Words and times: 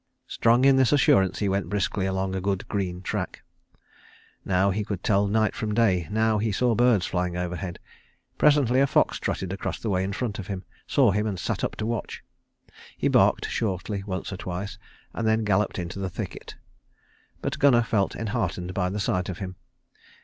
Strong 0.25 0.65
in 0.65 0.77
this 0.77 0.91
assurance, 0.91 1.37
he 1.37 1.47
went 1.47 1.69
briskly 1.69 2.07
along 2.07 2.33
a 2.33 2.41
good 2.41 2.67
green 2.67 3.03
track. 3.03 3.43
Now 4.43 4.71
he 4.71 4.83
could 4.83 5.03
tell 5.03 5.27
night 5.27 5.53
from 5.53 5.75
day; 5.75 6.07
now 6.09 6.39
he 6.39 6.51
saw 6.51 6.73
birds 6.73 7.05
flying 7.05 7.37
overhead; 7.37 7.77
presently 8.39 8.79
a 8.79 8.87
fox 8.87 9.19
trotted 9.19 9.53
across 9.53 9.79
the 9.79 9.91
way 9.91 10.03
in 10.03 10.11
front 10.11 10.39
of 10.39 10.47
him, 10.47 10.63
saw 10.87 11.11
him 11.11 11.27
and 11.27 11.39
sat 11.39 11.63
up 11.63 11.75
to 11.75 11.85
watch. 11.85 12.23
He 12.97 13.09
barked 13.09 13.47
shortly 13.47 14.01
once 14.01 14.33
or 14.33 14.37
twice 14.37 14.79
and 15.13 15.27
then 15.27 15.43
galloped 15.43 15.77
into 15.77 15.99
the 15.99 16.09
thicket. 16.09 16.55
But 17.43 17.59
Gunnar 17.59 17.83
felt 17.83 18.15
enheartened 18.15 18.73
by 18.73 18.89
the 18.89 18.99
sight 18.99 19.29
of 19.29 19.37
him. 19.37 19.55